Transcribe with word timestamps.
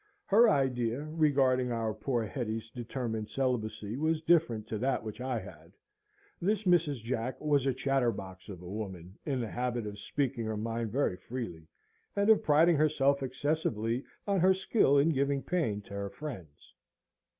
Her 0.25 0.49
idea 0.49 1.03
regarding 1.03 1.71
our 1.71 1.93
poor 1.93 2.25
Hetty's 2.25 2.71
determined 2.71 3.29
celibacy 3.29 3.97
was 3.97 4.23
different 4.23 4.65
to 4.69 4.79
that 4.79 5.03
which 5.03 5.21
I 5.21 5.39
had. 5.39 5.73
This 6.41 6.63
Mrs. 6.63 7.03
Jack 7.03 7.39
was 7.39 7.67
a 7.67 7.73
chatterbox 7.75 8.49
of 8.49 8.63
a 8.63 8.67
woman, 8.67 9.19
in 9.27 9.39
the 9.41 9.51
habit 9.51 9.85
of 9.85 9.99
speaking 9.99 10.45
her 10.45 10.57
mind 10.57 10.91
very 10.91 11.17
freely, 11.17 11.67
and 12.15 12.31
of 12.31 12.41
priding 12.41 12.77
herself 12.77 13.21
excessively 13.21 14.03
on 14.27 14.39
her 14.39 14.55
skill 14.55 14.97
in 14.97 15.09
giving 15.09 15.43
pain 15.43 15.81
to 15.83 15.93
her 15.93 16.09
friends. 16.09 16.73